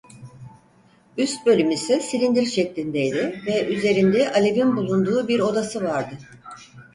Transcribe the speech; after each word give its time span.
Üst 1.17 1.45
bölüm 1.45 1.71
ise 1.71 1.99
silindir 1.99 2.45
şeklindeydi 2.45 3.41
ve 3.47 3.65
üzerinde 3.65 4.31
alevin 4.33 4.77
bulunduğu 4.77 5.27
bir 5.27 5.39
odası 5.39 5.83
vardı. 5.83 6.17